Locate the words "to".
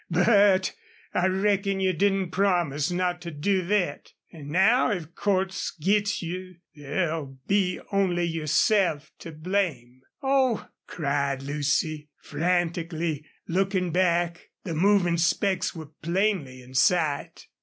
3.21-3.29, 9.19-9.31